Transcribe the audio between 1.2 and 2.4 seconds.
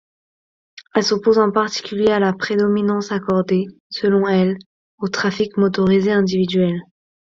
en particulier à la